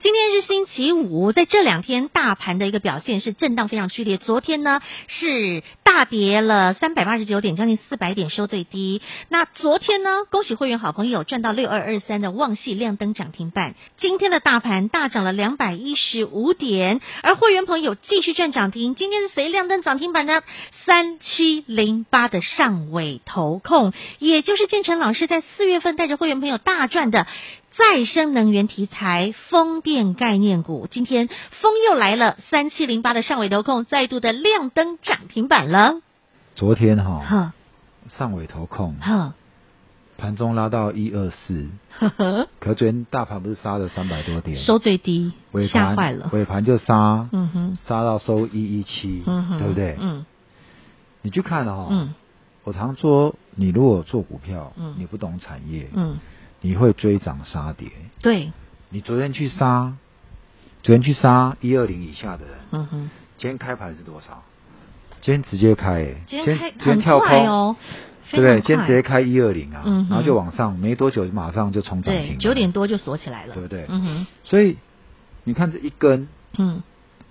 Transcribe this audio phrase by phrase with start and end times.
[0.00, 4.16] 今天是星期五，在这两天大盘的一个表现是震荡非常剧烈。
[4.16, 9.02] 昨天呢是大跌了三百八十九点，将近四百点收最低。
[9.28, 13.74] 那昨天呢，恭喜会员好朋友赚到六二二三的旺系亮灯涨停板。
[13.96, 18.94] 今天的大盘大涨了两百一十五点，而会员朋友继续赚涨停。
[18.94, 20.42] 今天是谁亮灯涨停板呢？
[20.86, 27.26] 三七零八的上尾投控，也就是建成老师在四月份带着会员朋友大赚的。
[27.78, 36.00] 再生能源题材、风电概念股，今天风又来了，三七零八的上尾投控再度的亮灯涨停板了。
[36.56, 37.52] 昨天哈，哈
[38.10, 39.34] 上尾投控，哈
[40.16, 41.68] 盘中拉到一二四，
[42.58, 45.32] 可昨天大盘不是杀了三百多点，收最低，
[45.70, 49.96] 吓坏了，尾盘就杀，嗯哼，杀到收一一七，对不对？
[50.00, 50.26] 嗯，
[51.22, 52.12] 你去看哈，嗯，
[52.64, 56.18] 我常说，你如果做股票，嗯，你不懂产业，嗯。
[56.60, 57.88] 你会追涨杀跌，
[58.20, 58.52] 对，
[58.90, 59.94] 你昨天去杀，
[60.82, 64.42] 昨天去杀一二零以下的人，嗯哼，今天开盘是多少？
[65.20, 67.76] 今天直接开，今天开今天跳空哦，
[68.32, 68.60] 对不对？
[68.60, 73.86] 今天直接开一二零啊，嗯，然后就往上，没多久马上就冲涨停，九点多就锁起来了，对不对？
[73.88, 74.76] 嗯哼，所以
[75.44, 76.26] 你看这一根，
[76.58, 76.82] 嗯，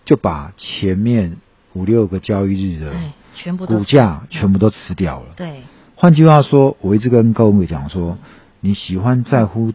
[0.05, 1.35] 就把前面
[1.73, 2.95] 五六个交易日的
[3.35, 5.61] 全部股价全部都吃掉了，嗯、对。
[5.95, 8.17] 换句话说，我一直跟各位讲说。
[8.59, 9.73] 你喜欢在乎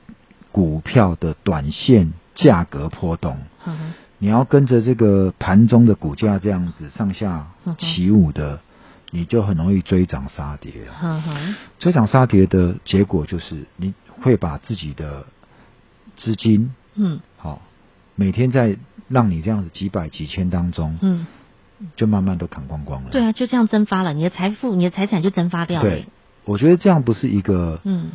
[0.50, 7.46] 股票的短线价格波动，嗯、你要跟着这个盘中的股价这样子上下
[7.78, 8.60] 起舞的，嗯、
[9.10, 10.72] 你就很容易追涨杀跌。
[11.02, 15.26] 嗯、追涨杀跌的结果就是你会把自己的
[16.16, 17.62] 资金，嗯，好，
[18.14, 18.76] 每天在
[19.08, 21.26] 让你这样子几百几千当中，嗯，
[21.96, 23.10] 就慢慢都砍光光了。
[23.10, 25.88] 对啊，就这样蒸发了，你的财富、你的财产就蒸发掉了。
[25.88, 26.06] 对，
[26.44, 28.10] 我觉得这样不是一个，嗯。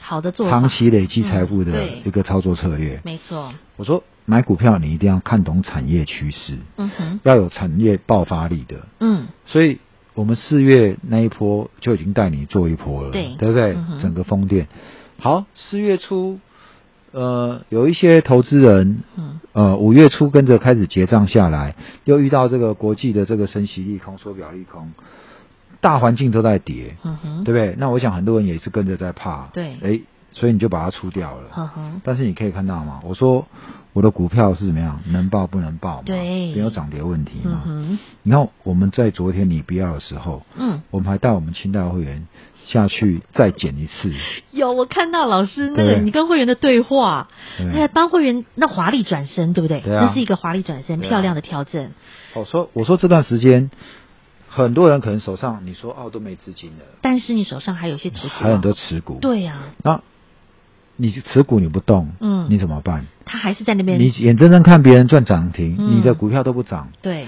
[0.00, 2.96] 好的做，长期累积财富的一个操作策略。
[2.96, 9.78] 嗯、没错，我说买股票你一定要看懂产业趋势，嗯哼，要有产业爆发力的，嗯，所以
[10.14, 13.74] 我们四月那一波就已经带你做一波了，对，对不对？
[13.74, 14.66] 嗯、整个风电，
[15.20, 16.38] 好，四月初，
[17.12, 24.92] 呃，有一些投资人，嗯，呃，五月初跟着开始结账下来，又遇到这个国际的这个升息利空、缩表利空。
[25.80, 27.76] 大环境都在跌，嗯哼，对不对？
[27.78, 30.00] 那我想很多人也是跟着在怕，对，哎，
[30.32, 32.00] 所以你就把它出掉了，嗯哼。
[32.04, 33.46] 但是你可以看到嘛，我说
[33.92, 36.02] 我的股票是怎么样，能报不能报嘛？
[36.04, 37.62] 对，没有涨跌问题嘛。
[37.66, 37.98] 嗯哼。
[38.24, 42.26] 你看我们在昨天你不要的时候，嗯，我们还带我们清代会员
[42.66, 44.12] 下去再减一次。
[44.50, 49.80] 有，我看到老师那个你跟会员的对话，他还帮会员那华丽转身，对不对？
[49.80, 51.90] 对啊，那是一个华丽转身，漂亮的调整。
[52.34, 53.70] 我说，我说这段时间。
[54.64, 59.18] 很多人可能手上你说哦都没资金了，但是你手上还有些持股，还有很多持股。
[59.20, 60.00] 对呀、啊，那
[60.96, 63.06] 你持股你不动，嗯，你怎么办？
[63.24, 64.00] 他还是在那边。
[64.00, 66.88] 你眼睁睁看别人赚涨停，嗯，你的股票都不涨。
[67.02, 67.26] 对，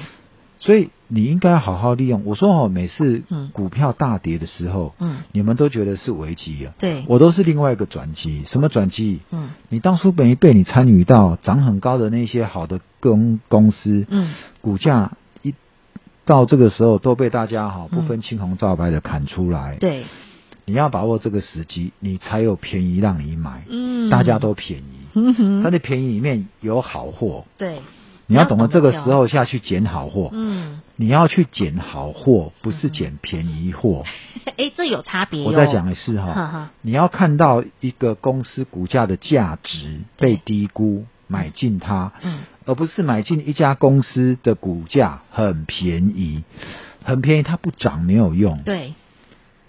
[0.59, 2.25] 所以你应该好好利用。
[2.25, 6.75] 我说哦，每次股票大跌的时候，嗯，你们都觉得是危机啊。
[6.79, 8.43] 对，我都是另外一个转机。
[8.47, 9.21] 什么转机？
[9.31, 15.13] 嗯，你当初没被你参与到涨很高的那些好的公公司，嗯，股价。
[16.25, 20.05] 到这个时候都被大家哈不分青红皂白的砍出来，嗯，对，
[20.65, 27.81] 你要把握这个时机，你才有便宜让你买，嗯，大家都便宜，嗯哼，但是便宜里面有好货，对，
[28.27, 34.05] 你要懂得这个时候下去捡好货，嗯，你要去捡好货，不是捡便宜货，
[34.45, 41.07] 哎、 嗯，这有差别，我再讲一次哈，你要看到一个公司股价的价值被低估。
[41.31, 46.43] 买进它，嗯，而不是买进一家公司的股价很便宜，
[47.05, 48.95] 很便宜，它不涨没有用，对，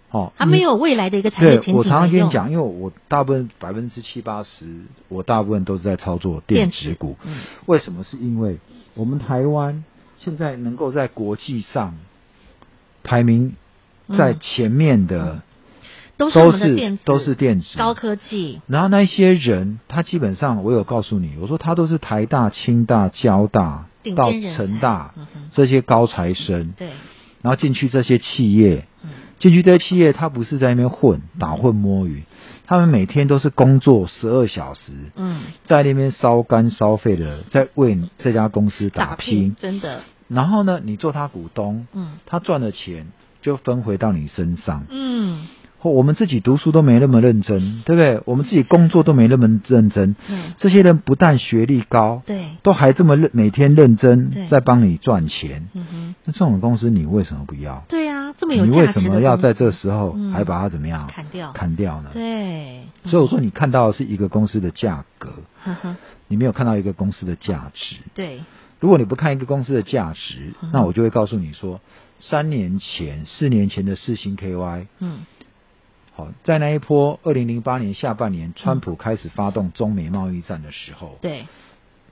[0.10, 1.76] 哦，它没有未来的一个产业前景。
[1.76, 7.16] 我常常跟你讲，因为我大部分百分之七八十，我大部分都是在操作电子股。
[7.24, 7.38] 嗯，
[7.68, 8.04] 为什么？
[8.04, 8.58] 是因为
[8.96, 9.84] 我们台湾
[10.18, 11.96] 现在能够在国际上
[13.04, 13.54] 排名
[14.18, 15.44] 在前面的。
[16.30, 18.62] 都是都是电子高科技。
[18.68, 25.14] 然后那些人，他基本上我有告诉你，我说他都是台大、清大、交大到成大
[25.52, 26.74] 这些高材生。
[26.78, 26.90] 对。
[27.42, 28.86] 然后进去这些企业，
[29.40, 32.24] 进去这些企业，他不是在那边混打混摸鱼，
[32.68, 40.02] 他们每天都是工作十二小时，嗯，在那边烧肝烧肺的，在为这家公司打拼，真的。
[40.28, 43.08] 然后呢，你做他股东，嗯，他赚了钱。
[43.44, 44.86] 就分回到你身上。
[44.92, 45.48] 嗯。
[45.82, 48.22] 或我们自己读书都没那么认真，对不对？
[48.26, 50.16] 我们自己工作都没那么认真。
[50.30, 50.54] 嗯。
[50.58, 55.68] 这些人不但学历高，对，都还这么认每天认真在帮你赚钱。
[55.74, 56.16] 嗯哼。
[56.24, 57.84] 那这种公司你为什么不要？
[57.90, 58.78] 对啊，这么有价值。
[58.78, 61.08] 你为什么要在这时候还把它怎么样？
[61.08, 61.52] 砍掉。
[61.52, 62.12] 砍掉呢？
[62.14, 62.84] 对。
[63.06, 65.96] 所以我说，你看到的是一个公司的价格，呵呵，
[66.28, 67.96] 你没有看到一个公司的价值。
[68.14, 68.42] 对。
[68.80, 71.82] 如果你不看一个公司的价值，那我就会告诉你说，
[72.20, 75.20] 三年前、四年前的四星 KY，嗯。
[76.26, 81.46] 好，在那一波二零零八年下半年，川普开始发动中美贸易战的时候，对，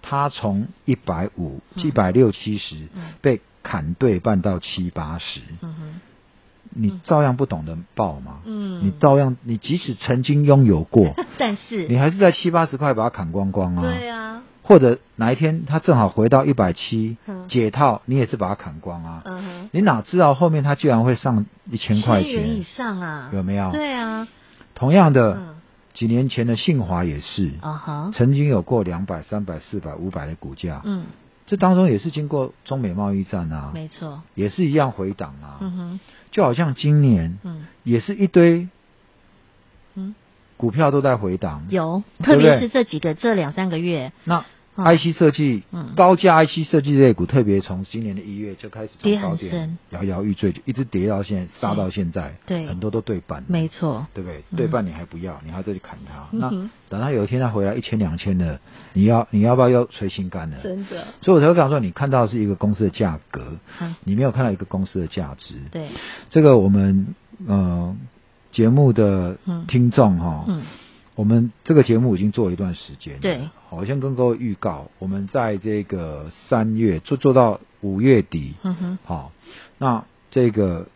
[0.02, 2.88] 他从一百五、一百六、七十
[3.22, 5.42] 被砍对半到七八十，
[6.72, 8.42] 你照样不懂得报吗？
[8.46, 11.88] 嗯，你照样，你即使曾经拥有过， 但是。
[11.88, 14.29] 你还是在七八十块把它砍光光啊，对啊。
[14.70, 17.18] 或者哪一天他正好回到一百七
[17.48, 19.24] 解套，你也是把它砍光啊。
[19.72, 22.56] 你哪知道后面它居然会上一千块钱？
[22.56, 23.32] 以上啊？
[23.34, 23.72] 有没有？
[23.72, 24.28] 对啊。
[24.76, 25.56] 同样的，嗯、
[25.94, 30.84] 几年前的信华也是，啊哈，曾经有过两百、三百、四百、五百的股价。
[30.86, 31.06] 嗯，
[31.48, 35.58] 这当中也是经过中美贸易战啊，没错，也是一样回档啊。
[35.62, 36.00] 嗯哼，
[36.30, 38.70] 就好像今年，嗯，也是一堆，
[39.96, 40.14] 嗯，
[40.58, 41.66] 股票都在回档。
[41.70, 44.12] 有，特别是这几个这两三个月。
[44.26, 44.46] 那。
[44.84, 54.44] IC 设计，嗯，高价 IC 设计这类股，特别从今年的一月就开始从高点摇摇欲坠，就一直跌到现在，杀到现在，对，很多都对半，没错，对不对？
[54.56, 56.50] 对半你还不要，你还再去砍它，那
[56.90, 58.60] 等到有一天它回来一千两千的，
[58.94, 60.58] 你要你要不要又捶心肝了？
[60.64, 63.60] 真的，所以我才会讲说，你看到的是一个公司的价格，
[64.04, 65.56] 你没有看到一个公司的价值。
[65.72, 65.88] 对，
[66.30, 67.16] 这个我们
[67.48, 67.96] 呃
[68.52, 69.38] 节目的
[69.68, 70.46] 听众哈。
[71.20, 79.34] 我们这个节目已经做了一段时间，对，好，我先跟各位预告，我们在这个三月做做到五月底，嗯哼，好，
[79.78, 80.88] 那这个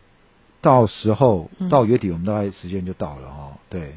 [0.62, 3.96] 到时候到月底，我们大概时间就到了哈，对，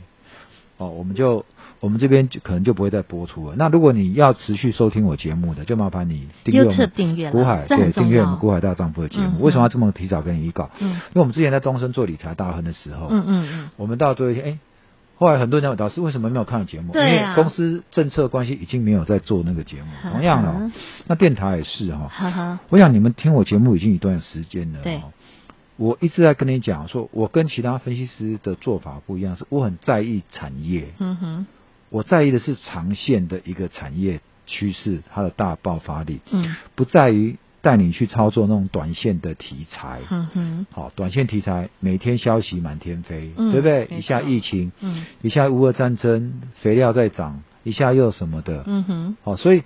[0.75, 1.45] 哦，我们就
[1.79, 3.55] 我们这边就可能就不会再播出了。
[3.57, 9.41] 那如果你要持续收听我节目的，就麻烦你订阅我们订阅股海，对，订阅我们古海大丈夫的节目。
[9.41, 10.71] 为什么要这么提早跟你预告？
[10.79, 14.59] 嗯，因为我们之前在东森做理财大亨的时候，嗯嗯嗯，我们到最后一天，哎。
[15.17, 16.93] 后来很多人问老师为什么没有看节目？
[16.93, 19.87] 因为公司政策关系已经没有在做那个节目。
[20.11, 20.71] 同样的，哦，
[21.07, 22.59] 那电台也是哈，哦。
[22.69, 24.79] 我想你们听我节目已经一段时间了。
[24.83, 25.01] 对。
[25.75, 30.93] 我一直在跟你讲说，我跟其他分析师的做法不一样，是我很在意产业。
[30.99, 31.47] 嗯哼。
[31.89, 36.21] 我在意的是长线的一个产业趋势，它的大爆发力。
[36.31, 36.55] 嗯。
[36.75, 37.37] 不在于。
[37.67, 43.89] 带你去操作那种短线的题材，嗯哼，好，短线题材每天消息满天飞，嗯、对不对？
[43.97, 49.63] 一下疫情，嗯，一下乌俄战争，肥料在涨，一下又什么的，嗯哼，好，所以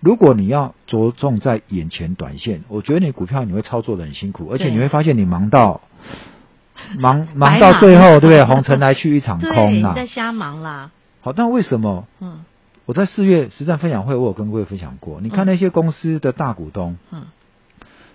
[0.00, 5.82] 如果你要着重在眼前短线，我觉得你股票你会操作的很辛苦，而且你会发现你忙到
[6.98, 7.60] 忙忙。
[7.60, 8.44] 到最后，对不对？
[8.44, 10.90] 红尘来去一场 空啊，在瞎忙啦。
[11.20, 12.06] 好，但为什么？
[12.18, 12.46] 嗯，
[12.86, 17.24] 我在四月实战分享会，我有跟各位分享过，你看那些公司的大股东，嗯。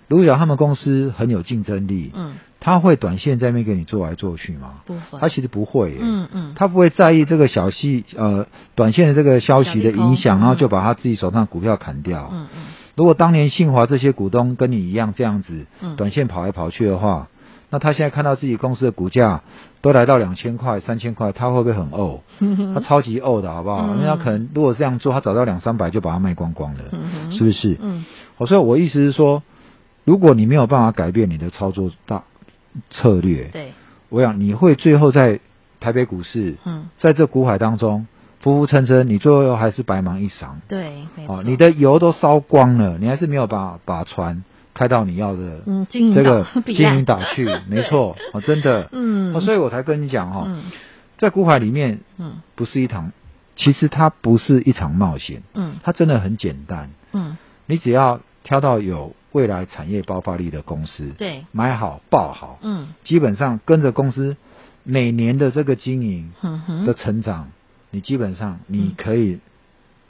[0.08, 4.76] 如果讲他们公司很有竞争力，嗯，他会短线在那边给你做来做去吗？
[4.86, 12.30] 不会，他其实不会耶，嗯嗯，他不会在意这个小细呃短线的这个消息的影响，然后就把他自己手上的股票砍掉。
[12.32, 12.60] 嗯嗯，
[12.96, 17.28] 如果当年信华这些股东跟你一样这样子，嗯，短线跑来跑去的话，
[17.68, 19.42] 那他现在看到自己公司的股价
[19.82, 22.20] 都来到两千块、三千块，他会不会很呕？
[22.74, 23.82] 他超级呕的好不好？
[23.96, 26.84] 因为他可能如果这样做，他找到两三百就把它卖光光了，
[27.30, 27.76] 是不是？
[27.82, 28.06] 嗯，
[28.38, 29.42] 好，所以我意思是说。
[30.08, 32.24] 如果你没有办法改变你的操作大
[32.88, 33.74] 策略，对，
[34.08, 35.38] 我想你会最后在
[35.80, 38.06] 台北股市，嗯，在这股海当中
[38.40, 40.62] 浮浮沉沉，你最后还是白忙一场。
[40.66, 41.36] 对，没错。
[41.36, 45.60] 哦，你的油都烧光了，你还是没有办法把船开到你要的
[45.90, 47.44] 这个 金银岛去。
[47.68, 50.48] 没错，哦，真的，嗯，哦，所以我才跟你讲哈，
[51.18, 53.12] 在股海里面，嗯，不是一场，
[53.56, 57.36] 其实它不是一场冒险，嗯，它真的很简单，嗯，
[57.66, 59.14] 你只要挑到有。
[59.32, 64.36] 未来产业爆发力的公司，对，买好爆好，嗯，基本上跟着公司
[64.84, 66.32] 每年的这个经营
[66.86, 67.52] 的成长，嗯、
[67.90, 69.38] 你基本上你可以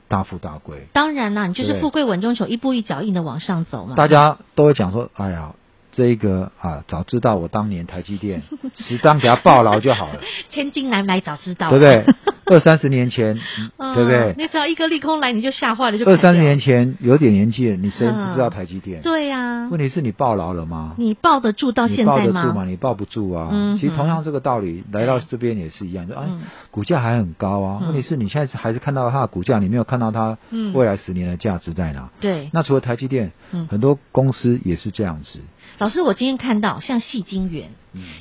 [0.09, 0.87] 大富大贵。
[0.93, 3.97] 当然啦，你就是富贵稳中求，一步一脚印的往上走嘛。
[3.97, 5.55] 大家都会讲说，哎呀。
[5.93, 8.43] 这个啊，早知道我当年台积电
[8.77, 10.21] 十张给他抱牢就好了。
[10.51, 12.05] 千金难买早知道，对不对？
[12.51, 13.35] 二三十年前，
[13.77, 14.35] 对不对？
[14.39, 19.03] 你只要一个利空来，你就吓坏了，就二三十年前有点年纪了，你谁不知道台积电？
[19.03, 19.69] 对呀。
[19.71, 20.95] 问题是你抱牢了吗？
[20.97, 22.23] 你抱得住到现在吗？
[22.23, 22.65] 你抱得住吗？
[22.65, 23.51] 你抱不住啊。
[23.79, 26.27] 其实同样这个道理，来到这边也是一样，就哎，
[26.71, 27.81] 股价还很高啊。
[27.83, 30.39] 问题是你现在还是看到它的股价，你没有看到它
[30.73, 32.09] 未来十年的价值在哪？
[32.19, 32.49] 对。
[32.55, 33.33] 那除了台积电，
[33.69, 35.41] 很多公司也是这样子。
[35.77, 37.71] 老师，我今天看到像矽晶圆，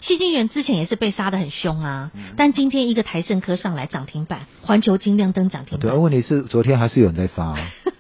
[0.02, 5.90] 矽晶圆之前也是被杀的很凶啊，嗯、但今天一个台盛科上来涨停板，环球金亮灯涨停板。
[5.90, 7.58] 对，问题是昨天还是有人在杀、啊。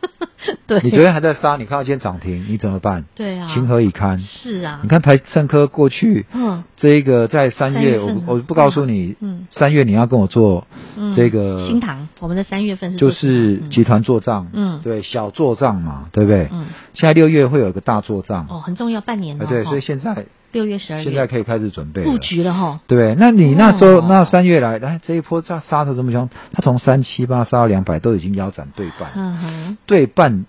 [0.67, 3.05] 对，你昨天还在杀，你看到今天涨停，你怎么办？
[3.15, 4.19] 对啊，情何以堪？
[4.19, 10.67] 是啊，你看台盛科过去，嗯，这一个在三月，我我不告诉你，嗯，三月你要跟我做
[11.15, 16.49] 这个新塘，我们的三月份是就是集团做账，嗯，对，小做账嘛，对不对？
[16.51, 30.45] 嗯，现在六月会有一个大做账，哦，很重要，半年了，对，所以现在六月十二现在可以开始准备布局了哈，对，那你那时候那三月来，来这一波杀杀的这么凶，它从三七八杀到两百，都已经腰斩对半，嗯哼，对半。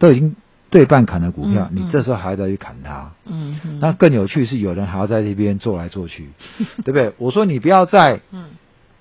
[0.00, 0.36] 都已经
[0.70, 6.28] 对半砍了股票，你这时候还在去砍它，嗯，嗯那更有趣是有人还要在这边做来做去，
[6.84, 7.12] 对不对？
[7.18, 8.20] 我说你不要在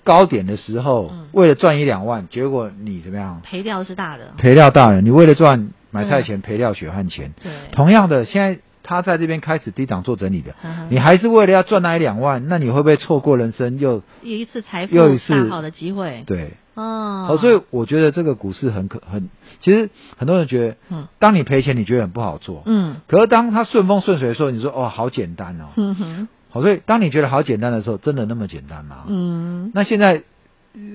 [0.03, 3.41] 高点的时候、嗯、为了赚一两万，结果你怎么样？
[3.43, 5.05] 赔掉是大的，赔掉大人。
[5.05, 7.31] 你为了赚买菜钱，赔掉血汗钱。
[7.39, 16.23] 对，同样的，现在他在这边开始低档做整理的，嗯、你还是为了要赚那一两万，那你会不会错过人生又有一次财富又一次大好的机会？
[16.25, 16.53] 对。
[16.75, 19.29] 哦，好，所以我觉得这个股市很可很，
[19.59, 29.03] 其实很多人觉得，嗯，当你赔钱，你觉得很不好做，嗯，可是当它顺风顺水的时候，你说哦，好简单哦，嗯哼，好，所以当你觉得好简单的时候，真的那么简单吗？
[29.07, 30.23] 嗯，那现在。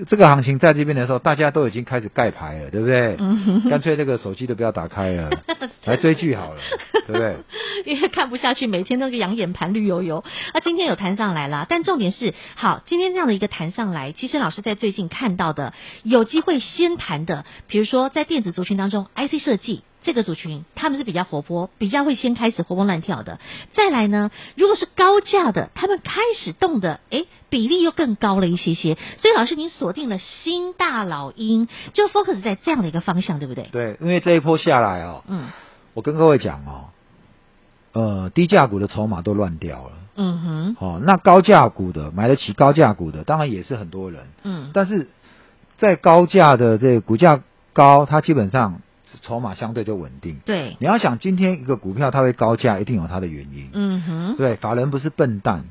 [0.07, 3.17] 这个行情在这边的时候，大家都已经开始盖牌了，对不对？
[3.19, 5.31] 嗯，干脆这个手机都不要打开了，
[5.85, 6.61] 来追剧好了，
[7.07, 7.37] 对不对？
[7.85, 10.25] 因为看不下去，每天那个养眼盘绿油油。
[10.55, 15.73] 那今天有弹上来了，但重点是，好，今天这样的一个弹上来，其实老师在最近看到的
[16.03, 19.83] 有机会先弹的，比如说在电子族群当中，IC 设计。
[20.05, 23.39] 这个族群他们是比较活泼，比较会先开始活蹦乱跳的。
[23.75, 28.97] 再来呢，如果是高价的，他们开始动的，诶，比例又更高了一些些。
[29.19, 33.69] 所以老师，您锁定了新大老鹰，就 focus 在这样的一个方向，对不对？
[33.71, 35.49] 对，因为这一波下来哦，嗯，
[35.95, 36.91] 我跟各位讲哦，
[37.93, 45.09] 呃，低价股的筹码都乱掉了，嗯哼，哦，那高价股的买得起高价股的，当然也是很多人，嗯，但是
[45.79, 47.43] 在高价的这个股价
[47.73, 48.81] 高，它基本上。
[49.21, 50.41] 筹码相对就稳定。
[50.45, 53.69] 对，你要想今天一个股票它会高价，一定有它的原因。
[53.73, 55.65] 嗯哼，对，法人不是笨蛋，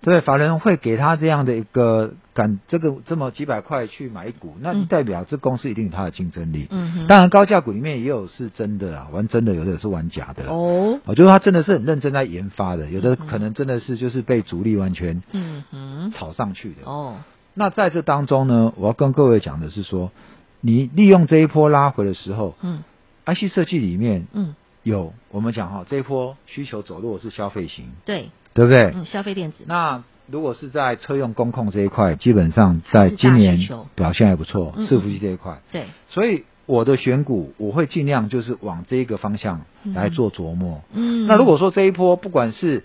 [0.00, 6.66] 对，法人会给他这样的一个敢这个这么几百块去买股，那代表这公司一定有它的竞争力。
[6.70, 10.44] 嗯哼，当然高价股里面也有是真的啊，玩真的，有的是玩假的。
[10.48, 16.82] 哦，我觉得他真的是很认真在研发的，有的可能真的是就是被主力完全嗯嗯炒上去的。
[16.84, 17.16] 哦，
[17.54, 20.10] 那在这当中呢，我要跟各位讲的是说。
[20.66, 22.82] 你利用这一波拉回的时候，嗯
[23.26, 28.92] ，IC 设计里面，嗯，有我们讲哈，这一波需求走弱是消费型，对，对不对？
[28.94, 29.64] 嗯，消费电子。
[29.66, 35.84] 那如果是在车用工控这一块，基本上在今年表现还不错，伺服器这一块，对。
[36.08, 40.80] 所以我的选股，我会尽量就是往这个方向来做琢磨。
[40.94, 42.84] 嗯，那如果说这一波不管是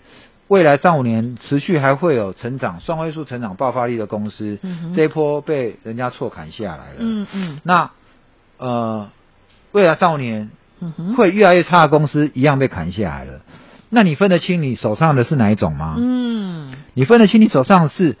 [0.50, 4.58] 未来三五年持续还会有成长，双位数成长爆发力的公司，
[4.96, 6.96] 这一波被人家错砍下来了。
[6.98, 7.60] 嗯嗯。
[7.62, 7.92] 那
[8.58, 9.10] 呃，
[9.70, 10.50] 未来三五年
[11.16, 13.42] 会越来越差的公司一样被砍下来了。
[13.90, 15.94] 那你分得清你手上的是哪一种吗？
[15.96, 16.74] 嗯。
[16.94, 18.16] 你分得清你手上是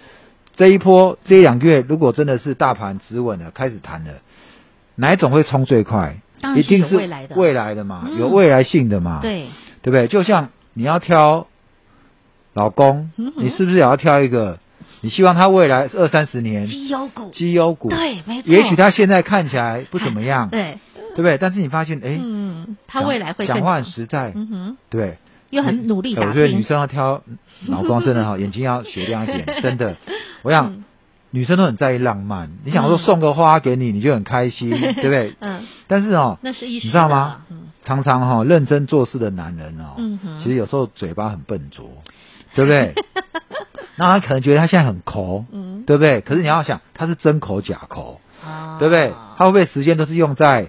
[0.54, 4.12] 这一波这一两个月，如果真的是大盘止稳了，开始弹了，
[4.94, 6.20] 哪一种会冲最快？
[6.40, 7.24] 当然是未来的。
[7.24, 9.18] 一定是未来的嘛，嗯、有未来性的嘛。
[9.20, 9.46] 对。
[9.82, 10.06] 对不对？
[10.06, 11.48] 就像你要挑。
[12.54, 14.58] 老公，你是不是也要挑一个？
[15.02, 18.52] 你希望他未来二三十年绩优股，绩优股，对，没错。
[18.52, 20.78] 也许他现在看起来不怎么样，对，
[21.14, 21.38] 对不对？
[21.38, 25.16] 但是你发现，哎，嗯，他未来会讲话很实在，嗯哼，对，
[25.48, 26.14] 又很努力。
[26.16, 27.22] 我觉得女生要挑
[27.68, 29.96] 老公真的好， 眼睛要雪亮一点，真的。
[30.42, 30.82] 我想
[31.30, 35.34] 女生都很在意浪漫，你想说送个花给你，你就很开心，对不对？
[35.40, 35.66] 嗯。
[35.86, 37.38] 但是哦，那是一，你知道吗？
[37.82, 39.96] 常常哈认真做事的男人哦，
[40.42, 41.88] 其实有时候嘴巴很笨拙。
[42.54, 42.94] 对不对？
[43.96, 46.20] 那他可能觉得他现在很抠，嗯，对不对？
[46.20, 49.12] 可是你要想，他是真抠假抠，啊，对不对？
[49.36, 50.68] 他会不会时间都是用在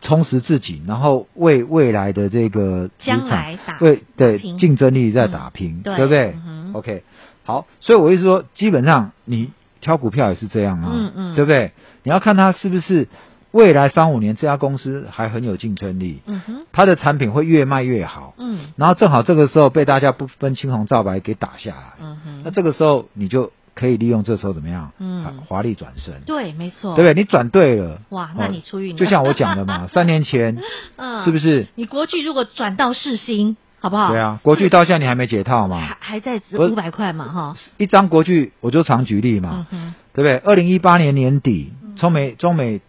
[0.00, 6.34] 充实自己，然后为未来的这个将来打为对竞争力在打拼，对不对
[6.74, 7.02] ？OK，
[7.44, 9.50] 好，所以我意思说，基本上你
[9.80, 11.72] 挑股票也是这样啊，嗯嗯，对不对？
[12.02, 13.08] 你要看他是不是。
[13.58, 16.22] 未来三五年，这家公司还很有竞争力。
[16.26, 18.34] 嗯哼，它的产品会越卖越好。
[18.38, 21.82] 嗯，然后正好这个时候被大家不分青红皂白给打下来。
[22.00, 24.92] 嗯哼，那这个时候你就可以利用这时候怎么样？
[25.00, 26.20] 嗯，华丽转身。
[26.24, 26.94] 对，没错。
[26.94, 27.20] 对不对？
[27.20, 28.00] 你转对了。
[28.10, 28.96] 哇，那你出运。
[28.96, 30.56] 就像我讲的嘛， 三年前，
[30.94, 31.66] 嗯，是不是？
[31.74, 34.12] 你国巨如果转到世新，好不好？
[34.12, 35.80] 对啊，国巨到现在你还没解套嘛？
[35.80, 37.26] 还还在值五百块嘛？
[37.26, 39.66] 哈，一张国巨我就常举例嘛，
[40.14, 40.36] 对不对？
[40.38, 42.80] 二零一八年年底，中美中美。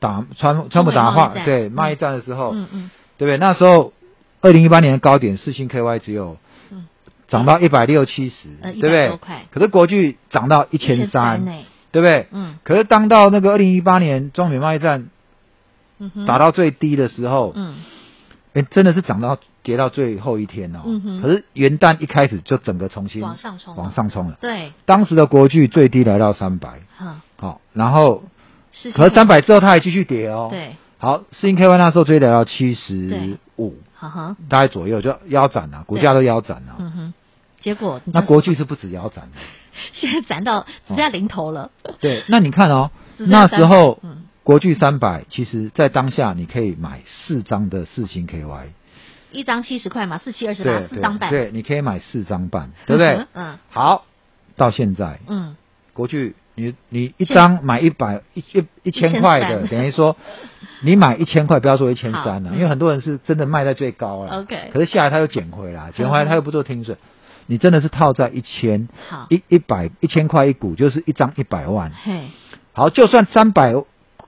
[0.00, 3.36] 打川川普打话，对贸易战的时候，嗯嗯，对不对？
[3.36, 3.92] 那时候
[4.40, 6.36] 二零一八年的高点，四星 KY 只有
[7.26, 9.18] 涨到一百六七十，呃，对不对？
[9.50, 11.44] 可是国巨涨到一千三，
[11.90, 12.28] 对不对？
[12.30, 12.58] 嗯。
[12.62, 15.08] 可是当到那个二零一八年中美贸易战，
[15.98, 17.74] 嗯打到最低的时候，嗯，
[18.54, 20.80] 哎，真的是涨到跌到最后一天哦。
[21.20, 24.38] 可是元旦一开始就整个重新往上冲，往上冲了。
[24.40, 24.72] 对。
[24.86, 26.82] 当时的国巨最低来到三百。
[26.96, 27.16] 好。
[27.36, 28.22] 好，然后。
[28.94, 30.48] 可是三百之后，它还继续跌哦。
[30.50, 30.76] 对。
[31.00, 36.74] 好，四星 KY 那时候追来到七十五，哈哈，大概左右就腰斩了，股价都腰斩了。
[36.78, 37.14] 嗯哼。
[37.60, 39.38] 结果那国巨是不止腰斩的，
[39.92, 41.70] 现在斩到只剩下零头了。
[42.00, 44.00] 对，那你看哦，那时候
[44.42, 48.66] 国巨三百，其实在当下你可以买四张的四星 KY，
[49.30, 51.30] 一张七十块嘛，四七二十八，四张半。
[51.30, 53.24] 对，你可以买四张半，对不对？
[53.34, 53.58] 嗯。
[53.70, 54.04] 好，
[54.56, 55.56] 到现在，嗯，
[55.92, 56.34] 国巨。
[56.58, 60.16] 你你一张买一百一一一千块的，等于说
[60.82, 64.40] 你买一千块，不要说一千三了，因为很多人是真的卖在最高了。
[64.40, 66.96] OK，可是下来他又捡回来，捡回来他又不做停损，
[67.46, 68.88] 你真的是套在一千，
[69.28, 71.92] 一一百一千块一股，就是一张一百万。
[72.72, 73.74] 好，就算三百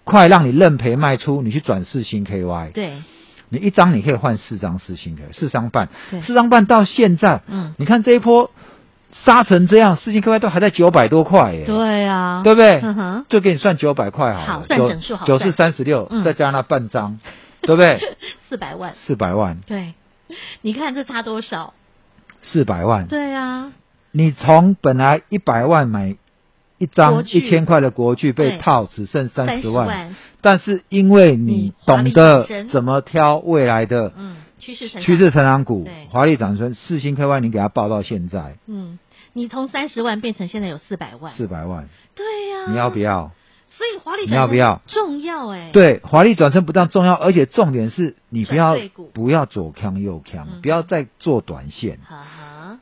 [0.04, 2.92] 块让你认赔卖出，你去转四星 KY，对，
[3.48, 5.88] 你一张你可以换四张四星 KY，四张半，
[6.24, 8.52] 四张半到现在，嗯，你看这一波。
[9.24, 11.64] 杀成这样，世芯 KY 都还在九百多块耶。
[11.66, 12.80] 对啊，对不对？
[12.82, 14.46] 嗯，就给你算九百块好了。
[14.46, 15.26] 好，算整数好。
[15.26, 17.18] 九四三十六，再加上那半张，
[17.62, 18.00] 对不对？
[18.48, 18.94] 四百万。
[18.94, 19.58] 四百万。
[19.66, 19.94] 对，
[20.62, 21.74] 你看这差多少？
[22.42, 23.06] 四百万。
[23.06, 23.72] 对啊。
[24.12, 26.16] 你从本来一百万买
[26.78, 34.36] 一张一千块的国剧，被套只剩三十万，但是因为你懂得怎么挑未来的，嗯。
[34.60, 38.98] 趋势成趋势成长股，华丽转身，四星 KY 你给它报到现在，嗯，
[39.32, 43.32] 你从三十万变成现在有四百万，四百万，对呀、啊，你要不要？
[43.72, 44.82] 所以华丽转身你要不要？
[44.86, 48.76] 重要哎、欸，对，华丽转身不但重要，而且重点是你不要
[49.14, 51.98] 不要左扛右扛，嗯、不要再做短线。
[52.06, 52.78] 哈哈，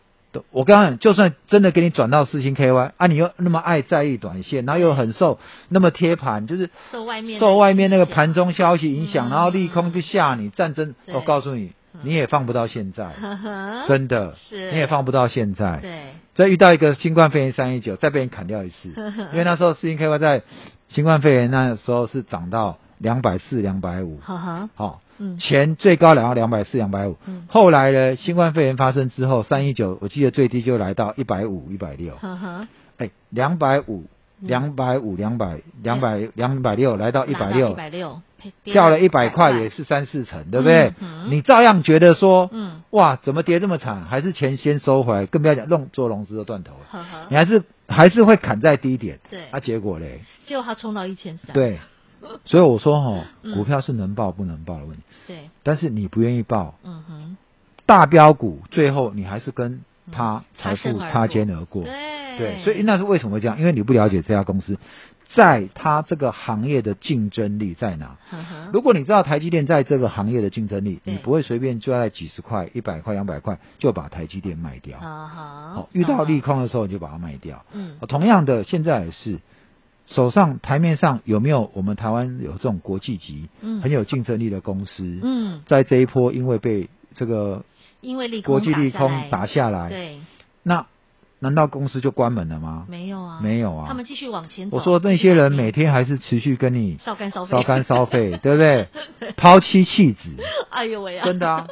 [0.51, 11.73] 我刚刚就算真的给你转到四星 KY 啊，你又那么爱在意短线，然后又很受那么贴盘，就是受外面受外面那个盘中消息影响，嗯、然后利空就吓你，战争，我告诉你。
[12.03, 13.13] 你也放不到现在，
[13.89, 15.79] 真的，是，你也放不到现在。
[15.81, 16.03] 对，
[16.35, 18.89] 再遇到一个新冠肺炎三一九，再被你砍掉一次，
[19.33, 20.43] 因为那时候世芯 KY 在
[20.89, 24.19] 新冠肺炎那时候是涨到两百四、两百五，
[24.75, 25.01] 好，
[25.39, 27.17] 前最高来到两百四、两百五，
[27.49, 32.15] 后来呢，新冠肺炎发生之后，三一九我记得最低就来到一百五、一百六，
[32.99, 34.05] 哎，两百五、
[34.41, 36.63] 两百五、两百、两百、两。
[36.63, 38.21] 百六，来到一百六，一百六。
[38.65, 40.93] 掉了一百块也是三四成，对不对？
[41.29, 44.05] 你照样觉得说，嗯，哇，怎么跌这么惨？
[44.05, 46.81] 还是钱先收回来，更不要讲弄做融资都断头了。
[46.91, 49.19] 呵呵你还是还是会砍在低点。
[49.31, 50.21] 对，那、啊、结果嘞？
[50.47, 51.53] 结果它冲到一千三。
[51.55, 51.79] 对，
[52.45, 53.25] 所以我说哈，
[53.55, 55.03] 股票是能报不能报的问题。
[55.27, 57.37] 对、嗯，但是你不愿意报，嗯哼，
[57.87, 61.83] 大标股最后你还是跟它财富擦肩而过。
[61.83, 61.93] 对，
[62.39, 63.59] 对，所以那是为什么这样？
[63.59, 64.79] 因为你不了解这家公司。
[65.35, 68.17] 在它这个行业的竞争力在哪？
[68.73, 74.99] 如果你知道台积电在这个行业的竞争力，你不会随便就在几十块、一百块、两百块就把台积电卖掉。
[74.99, 77.67] 好好遇到利空的时候你就把它卖掉。
[77.75, 79.39] 嗯，同样的，现在也是
[80.07, 85.21] 手上台面上有没有我们台湾有这种国际级、嗯、很有竞争力的公司？
[85.23, 87.67] 嗯，在这一波因为被这个
[88.01, 90.21] 因为利空国际利空打下来，对，
[90.63, 90.87] 那。
[91.41, 92.87] 难道公司就关门了吗？
[92.89, 94.77] 没有啊，没有啊，他们继续往前走。
[94.77, 98.89] 我说那些人每天还是持续跟你烧干烧烧干烧肺， 对不对？
[99.37, 100.29] 抛妻弃子。
[100.71, 101.25] 哎呦喂啊！
[101.25, 101.67] 真的啊？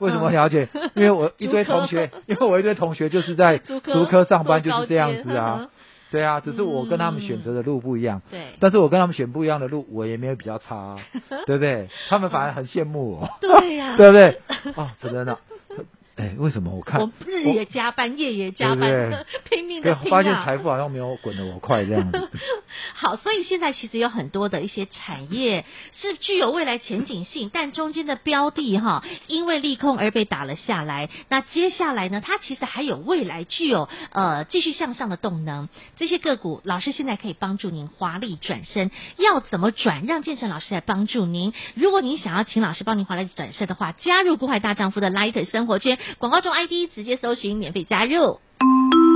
[0.00, 0.68] 为什么了解？
[0.94, 5.68] 因为我一堆同学， 因为我一堆同学就是在 竹科上班，就是这样子啊。
[6.10, 8.22] 对啊，只是我跟他们选择的路不一样。
[8.30, 8.40] 对。
[8.60, 10.96] 但是我跟他们选不一样的路，我也没有比较差，
[11.44, 11.88] 对不对？
[12.08, 13.28] 他们反而很羡慕我。
[13.40, 13.94] 对呀。
[13.96, 14.40] 对不对？
[14.74, 15.36] 哦，真的呢。
[16.18, 22.28] 哎，为什么我看我日也加班，我夜也加班，对对 拼命的拼、啊、发现财富好像没有滚得我快这样子。
[22.92, 31.08] 好，所以现在其实有很多的一些产业是具有未来前景性，但中间的标的哈，因为利空而被打了下来。
[31.28, 35.68] 那接下来呢，它其实还有未来具有呃继续向上的动能。
[35.98, 38.90] 这些个股，老师现在可以帮助您华丽转身。
[39.18, 40.04] 要怎么转？
[40.04, 41.52] 让建成老师来帮助您。
[41.76, 45.96] 如果您想要请老师帮您华丽转身的话，加入股海大丈夫的 Light 生活圈。
[46.16, 48.40] 广告中 ID 直接搜寻免费加入，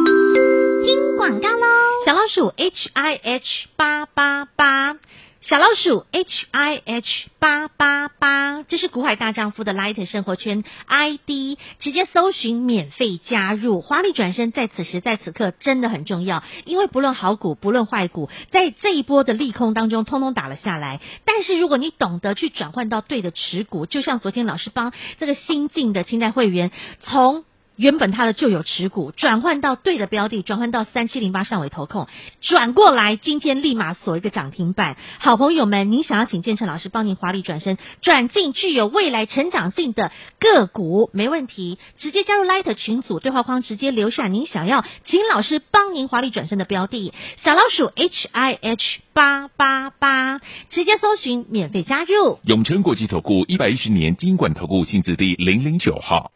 [0.05, 1.67] 听广告喽！
[2.05, 4.99] 小老鼠 H I H 八八八，
[5.45, 13.81] 小老鼠 H I H 八八八，这是股海大丈夫的 Light 生活圈 ID，直接搜寻免费加入。
[13.81, 21.01] 华丽转身在此时在此刻真的很重要，因为不论好股不论坏股，在这一波的利空当中，通通打了下来。
[21.25, 27.45] 但是如果你懂得去转换到对的持股，就像昨天老师帮这个新进的清代会员从
[27.77, 32.07] 原本他的旧有持股转换到对的标的，转换到三七零八上尾投控，
[32.41, 34.97] 转过来，今天立马锁一个涨停板。
[35.19, 52.39] 好朋友们，您想要请建成老师帮您华丽转身，转进具有未来成长性的个股，没问题，直接加入 Light 群组对话框，直接留下您想要请老师帮您华丽转身的标的，小老鼠 H I H 八八八，直接搜寻免费加入。
[52.45, 56.33] 永诚国际投顾一百一十年金管投顾性质第零零九号。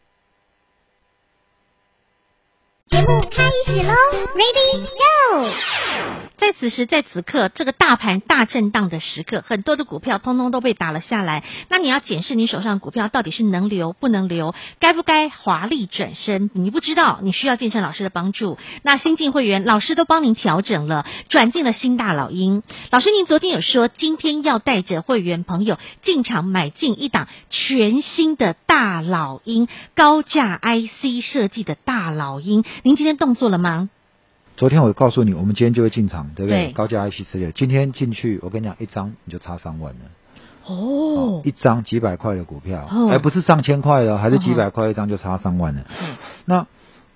[2.89, 3.93] 节目开始喽
[4.33, 5.49] ，Ready Go！
[6.37, 11.43] 在此时，在此刻，这个大盘大震荡的时刻，很多的股票通通都被打了下来。
[11.67, 16.49] 那你要检视你手上股票到底是能留不能留，该不该华丽转身？
[16.53, 18.57] 你不知道，你需要建成老师的帮助。
[18.83, 22.63] 那新进会员老师都帮您调整了，转进了新大老鹰。
[22.91, 32.63] 老师，您昨天有说今天要带着会员朋友进场买进一档全新的大老鹰，高价 IC 设计的大老鹰。
[32.83, 33.89] 您今天动作了吗？
[34.55, 36.67] 昨天我告诉你，我们今天就会进场，对不对？
[36.67, 39.99] 对高价 IC 之类，今天进去，我跟你讲，一张你就差三万了。
[40.65, 45.85] 哦，哦一张几百块的股票，哦、而不是上千块的，还是几百块一张就差三万了。
[46.01, 46.67] 嗯、那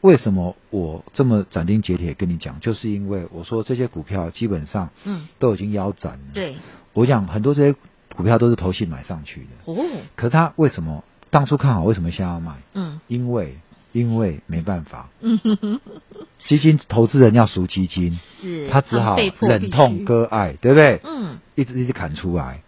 [0.02, 2.60] 为什么我这么斩钉截铁跟你讲？
[2.60, 6.19] 就是因为我说这些股票基本上，嗯，都已经腰斩了。
[6.34, 6.56] 对，
[6.93, 7.78] 我讲很多这些
[8.15, 9.74] 股票都是投信买上去的。
[9.74, 9.76] 哦，
[10.15, 11.84] 可是他为什么当初看好？
[11.84, 12.58] 为什么现在要卖？
[12.74, 13.58] 嗯，因为。
[13.91, 15.10] 因为没办法，
[16.45, 20.99] 基金投资人要赎基金，是他只好忍痛割爱，对不对？
[21.04, 22.62] 嗯，一直一直砍出来，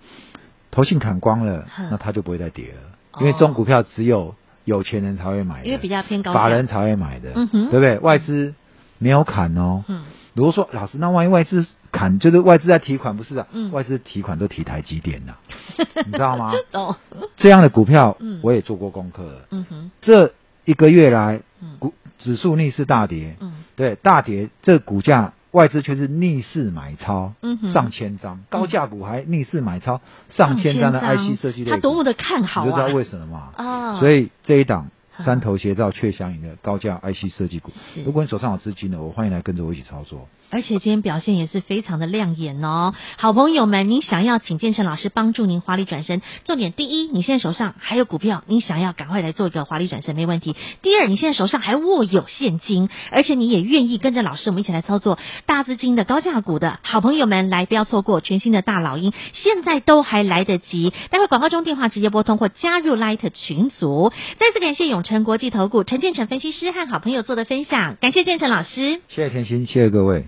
[0.71, 7.97] 投信砍光了，那他就不会再跌了，因为这种股票只有有钱人才会买的，因为比较偏高，法人才会买的，嗯哼，对不对？
[7.99, 8.53] 外资
[8.99, 13.47] 没有砍哦，嗯，如果说老师，那万一外资砍，就是外资在提款，不是啊？
[13.53, 15.36] 嗯，外资提款都提台积电呐，
[16.05, 16.51] 你知道吗？
[16.71, 16.95] 懂，
[17.38, 20.33] 这样的股票，我也做过功课了，嗯哼，这。
[20.65, 21.41] 一个月来，
[21.80, 33.49] 股指数逆势大跌，嗯，对，大跌，这股价外资却是逆势买超，嗯哼，上千张，高价股还逆势买超上千张的 IC 设计类，他多么的看好啊，你就知道为什么嘛？
[33.56, 34.89] 啊，所以这一档。
[35.15, 37.71] 三头斜照却相迎的高价 IC 设计股，
[38.04, 40.28] 如果你手上有资金的，我欢迎来跟着我一起操作。
[40.54, 50.56] 而且今天表现也是非常的亮眼哦，好朋友们，您想要请建成老师帮助您华丽转身，重点第一，你现在手上还有股票，你想要赶快来做一个华丽转身，没问题。
[50.84, 60.94] 第二，你现在手上还握有现金，而且你也愿意跟着老师，我们一起来操作大资金的高价股的好朋友们，来不要错过全新的大老鹰，现在都还来得及。
[61.10, 64.13] 待会广告中电话直接拨通或加入 Light 群组。
[64.38, 70.28] 再次感谢永诚国际投顾陈建成分析师和好朋友做的分享，感谢建成老师，谢谢甜心，谢谢各位。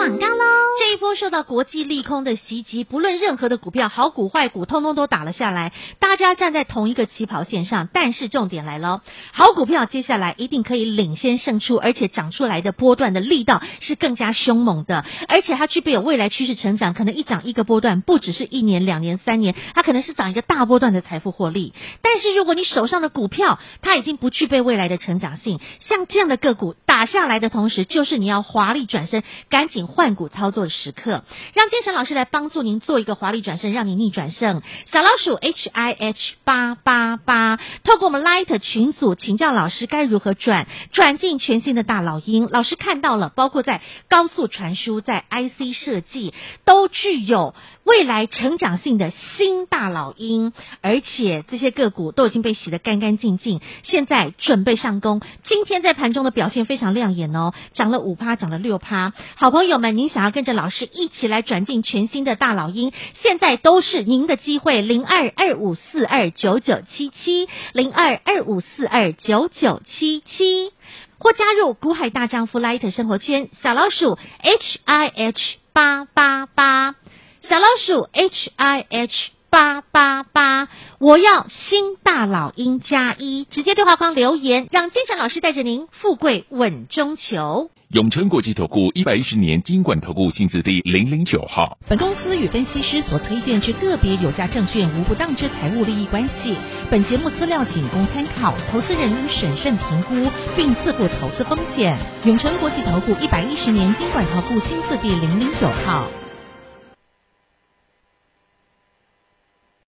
[0.00, 0.44] 广告喽。
[0.78, 5.74] 这一波受到国际利空的袭击，不论任何的股票，好股坏股，通通都打了下来。
[5.98, 21.74] 大家站在同一个起跑线上，但是重点来了，好股票接下来一定可以领先胜出，而且涨出来的波段的力道是更加凶猛的，而且它具备有未来趋势成长，可能一涨一个波段，不只是一年、两年、三年，它可能是涨一个大波段的财富获利。
[22.00, 31.24] 但是如果你手上的股票它已经不具备未来的成长性，像这样的个股打下来的同时，就是你要华丽转身，赶紧换股操作的时刻。
[31.54, 34.62] 让建成老师来帮助您做一个华丽转身，让您逆转胜。
[34.90, 42.48] 小老鼠 H I H 八八八，透过我们 Light 群组请教老师该如何转转进全新的大老鹰。
[42.50, 46.32] 老师看到了，包括在高速传输、在 IC 设计，
[46.64, 55.20] 都具有未来成长性的新大老鹰，而且这些个股都已经被洗得干干净净，现在准备上攻。
[55.44, 59.12] 今天在盘中的表现非常亮眼哦，涨了五趴，涨了六趴。
[59.36, 70.72] 好朋友们，您想要跟着老师一起来转进全新的大老鹰，现在都是您的机会，零二二五四二九九七七，零二二五四二九九七七，
[71.18, 76.94] 或加入古海大丈夫 Light 生活圈，小老鼠 H I H 八八八，
[77.42, 79.30] 小老鼠 H I H。
[79.50, 80.68] 八八八，
[81.00, 87.70] 我要新大老鹰加一，直接对话框留言，让金晨老师带着您富贵稳中求。
[87.88, 91.76] 永诚国际投顾一百一十年金管投顾新字第零零九号。
[91.88, 96.54] 本公司与分析师所推荐之个别有价证券无不当之财务利益关系。
[96.88, 101.98] 本节目资料仅供参考，投资人应审慎评估并自负投资风险。
[102.24, 106.06] 永诚国际投顾一百一十年金管投顾新字第零零九号。